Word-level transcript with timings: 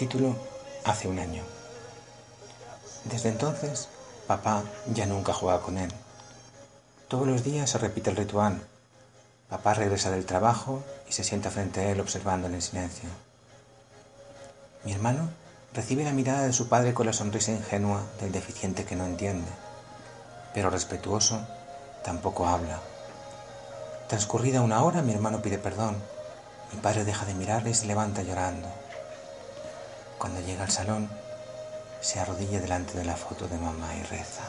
Título 0.00 0.34
Hace 0.86 1.08
un 1.08 1.18
año. 1.18 1.42
Desde 3.04 3.28
entonces, 3.28 3.90
papá 4.26 4.64
ya 4.94 5.04
nunca 5.04 5.34
juega 5.34 5.60
con 5.60 5.76
él. 5.76 5.92
Todos 7.08 7.26
los 7.28 7.44
días 7.44 7.68
se 7.68 7.76
repite 7.76 8.08
el 8.08 8.16
ritual. 8.16 8.62
Papá 9.50 9.74
regresa 9.74 10.10
del 10.10 10.24
trabajo 10.24 10.82
y 11.06 11.12
se 11.12 11.22
sienta 11.22 11.50
frente 11.50 11.80
a 11.80 11.90
él 11.90 12.00
observándole 12.00 12.54
en 12.54 12.62
silencio. 12.62 13.10
Mi 14.86 14.92
hermano 14.94 15.28
recibe 15.74 16.02
la 16.02 16.12
mirada 16.12 16.46
de 16.46 16.54
su 16.54 16.70
padre 16.70 16.94
con 16.94 17.04
la 17.04 17.12
sonrisa 17.12 17.52
ingenua 17.52 18.00
del 18.22 18.32
deficiente 18.32 18.86
que 18.86 18.96
no 18.96 19.04
entiende, 19.04 19.50
pero 20.54 20.70
respetuoso 20.70 21.46
tampoco 22.02 22.48
habla. 22.48 22.80
Transcurrida 24.08 24.62
una 24.62 24.82
hora, 24.82 25.02
mi 25.02 25.12
hermano 25.12 25.42
pide 25.42 25.58
perdón. 25.58 25.96
Mi 26.72 26.80
padre 26.80 27.04
deja 27.04 27.26
de 27.26 27.34
mirarle 27.34 27.68
y 27.68 27.74
se 27.74 27.84
levanta 27.84 28.22
llorando. 28.22 28.79
Cuando 30.20 30.42
llega 30.42 30.64
al 30.64 30.70
salón, 30.70 31.08
se 32.02 32.20
arrodilla 32.20 32.60
delante 32.60 32.98
de 32.98 33.06
la 33.06 33.16
foto 33.16 33.48
de 33.48 33.56
mamá 33.56 33.88
y 33.96 34.02
reza. 34.02 34.42